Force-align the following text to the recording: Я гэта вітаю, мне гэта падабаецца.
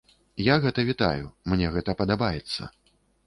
Я 0.45 0.55
гэта 0.63 0.85
вітаю, 0.87 1.29
мне 1.53 1.67
гэта 1.77 1.95
падабаецца. 2.01 2.73